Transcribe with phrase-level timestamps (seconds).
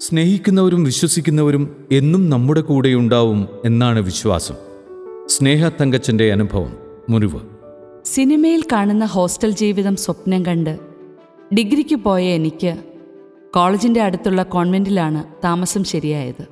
[0.00, 4.54] സ്നേഹിക്കുന്നവരും വിശ്വസിക്കുന്നവരും എന്നും നമ്മുടെ കൂടെയുണ്ടാവും എന്നാണ് വിശ്വാസം.
[5.26, 6.76] സ്നേഹ തങ്കച്ചന്റെ അനുഭവം
[7.08, 7.40] മുറിവ്.
[8.04, 10.78] സിനിമയിൽ കാണുന്ന ഹോസ്റ്റൽ ജീവിതം സ്വപ്നം കണ്ട്
[11.54, 12.76] ഡിഗ്രിക്ക് പോയ എനിക്ക്
[13.54, 16.46] കോളേജിന്റെ അടുത്തുള്ള കോൺവെന്റിലാണ് താമസം ശരിയായത്.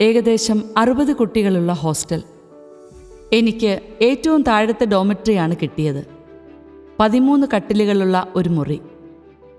[0.00, 2.22] ഏകദേശം അറുപത് കുട്ടികളുള്ള ഹോസ്റ്റൽ.
[3.32, 6.06] എനിക്ക് ഏറ്റവും താഴത്തെ ഡോമിട്രിയാണ് കിട്ടിയത്.
[7.00, 8.80] പതിമൂന്ന് കട്ടിലുകളുള്ള ഒരു മുറി.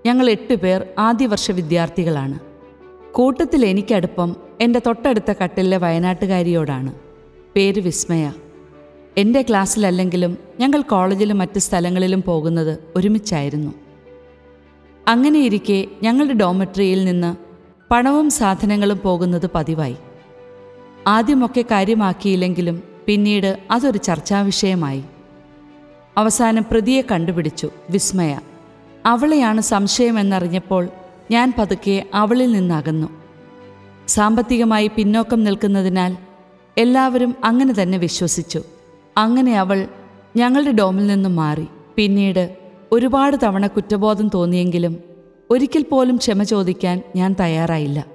[0.06, 2.47] ഞങ്ങൾ എട്ട് പേർ ആദ്യ വർഷ വിദ്യാർത്ഥികളാണ്.
[3.12, 6.94] കൂട്ടത്തിൽ എനിക്കടുപ്പം എന്റെ തൊട്ടടുത്ത കട്ടിലെ വയനാട്ടുകാരിയോടാണ്.
[7.56, 8.32] പേര് വിസ്മയ.
[9.18, 13.74] എന്റെ ക്ലാസ്സിലല്ലെങ്കിലും ഞങ്ങൾ കോളേജിലും മറ്റ് സ്ഥലങ്ങളിലും പോകുന്നത് ഒരുമിച്ചായിരുന്നു.
[15.08, 17.36] അങ്ങനെയിരിക്കെ ഞങ്ങളുടെ ഡോമട്രിയിൽ നിന്ന്
[17.90, 19.96] പണവും സാധനങ്ങളും പോകുന്നത് പതിവായി.
[21.06, 25.04] ആദ്യമൊക്കെ കാര്യമാക്കിയില്ലെങ്കിലും പിന്നീട് അതൊരു ചർച്ചാ വിഷയമായി
[26.16, 28.38] അവസാനം പ്രതിയെ കണ്ടുപിടിച്ചു വിസ്മയ.
[29.06, 30.88] അവളെയാണ് സംശയമെന്നറിഞ്ഞപ്പോൾ
[31.30, 33.08] ഞാൻ പതുക്കെ അവളിൽ നിന്നകന്നു.
[34.08, 36.16] സാമ്പത്തികമായി പിന്നോക്കം നിൽക്കുന്നതിനാൽ
[36.78, 38.62] എല്ലാവരും അങ്ങനെ തന്നെ വിശ്വസിച്ചു.
[39.18, 39.88] അങ്ങനെ അവൾ
[40.36, 41.66] ഞങ്ങളുടെ ഡോമിൽ നിന്നും മാറി.
[41.96, 42.56] പിന്നീട്
[42.92, 44.98] ഒരുപാട് തവണ കുറ്റബോധം തോന്നിയെങ്കിലും
[45.50, 48.06] ഒരിക്കൽ പോലും ക്ഷമ ചോദിക്കാൻ ഞാൻ തയ്യാറായില്ല.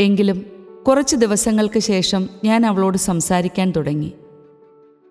[0.00, 0.44] എങ്കിലും
[0.88, 4.12] കുറച്ച് ദിവസങ്ങൾക്ക് ശേഷം ഞാൻ അവളോട് സംസാരിക്കാൻ തുടങ്ങി.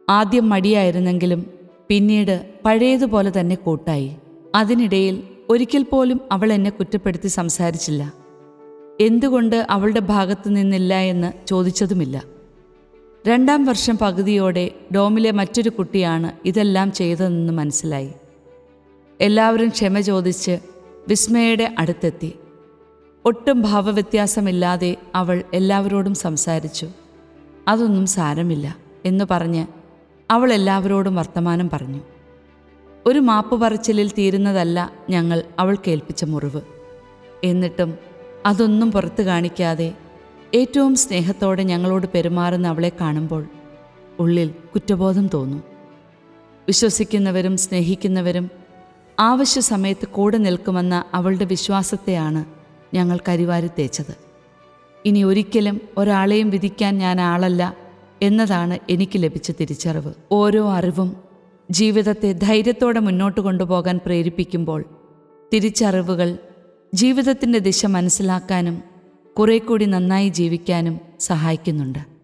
[0.10, 1.46] ആദ്യം മടിയായിരുന്നെങ്കിലും
[1.88, 4.16] പിന്നീട് പഴയതുപോലെ തന്നെ കൂട്ടായി.
[4.56, 8.14] അതിനിടയിൽ ഒരിക്കൽ പോലും അവൾ എന്നെ കുറ്റപ്പെടുത്തി സംസാരിച്ചില്ല.
[9.02, 12.24] എന്തുകൊണ്ട് അവളുടെ ഭാഗത്തു നിന്നില്ല എന്ന് ചോദിച്ചതുമില്ല.
[13.28, 18.12] രണ്ടാം വർഷം പകുതിയോടെ ഡോമിലെ മറ്റൊരു കുട്ടിയാണ് ഇതെല്ലാം ചെയ്തതെന്ന് മനസ്സിലായി.
[19.22, 20.60] എല്ലാവരും ക്ഷമ ചോദിച്ച്
[21.08, 22.34] വിസ്മയുടെ അടുത്തെത്തി.
[23.26, 26.90] ഒട്ടും ഭാവവ്യത്യാസമില്ലാതെ അവൾ എല്ലാവരോടും സംസാരിച്ചു.
[27.68, 29.68] അതൊന്നും സാരമില്ല എന്ന് പറഞ്ഞ്
[30.32, 32.02] അവൾ എല്ലാവരോടും വർത്തമാനം പറഞ്ഞു.
[33.08, 36.62] ഒരു മാപ്പ് പറച്ചിലിൽ തീരുന്നതല്ല ഞങ്ങൾ അവൾ കേൾപ്പിച്ച മുറിവ്.
[37.44, 37.98] എന്നിട്ടും
[38.46, 39.94] അതൊന്നും പുറത്തു കാണിക്കാതെ
[40.54, 43.46] ഏറ്റവും സ്നേഹത്തോടെ ഞങ്ങളോട് പെരുമാറുന്ന അവളെ കാണുമ്പോൾ
[44.20, 45.64] ഉള്ളിൽ കുറ്റബോധം തോന്നും.
[46.68, 48.52] വിശ്വസിക്കുന്നവരും സ്നേഹിക്കുന്നവരും
[49.20, 52.46] ആവശ്യ സമയത്ത് കൂടെ നിൽക്കുമെന്ന അവളുടെ വിശ്വാസത്തെയാണ്
[52.94, 54.18] ഞങ്ങൾ കരിവാരി തേച്ചത്.
[55.06, 57.76] ഇനി ഒരിക്കലും ഒരാളെയും വിധിക്കാൻ ഞാൻ ആളല്ല
[58.22, 60.14] എന്നതാണ് എനിക്ക് ലഭിച്ച തിരിച്ചറിവ്.
[60.32, 61.27] ഓരോ അറിവും
[61.72, 64.86] ജീവിതത്തെ ധൈര്യത്തോടെ മുന്നോട്ട് കൊണ്ടുപോകാൻ പ്രേരിപ്പിക്കുമ്പോൾ
[65.54, 66.38] തിരിച്ചറിവുകൾ
[66.94, 68.84] ജീവിതത്തിന്റെ ദിശ മനസ്സിലാക്കാനും
[69.40, 72.17] കുറെ കൂടി നന്നായി ജീവിക്കാനും സഹായിക്കുന്നുണ്ട്.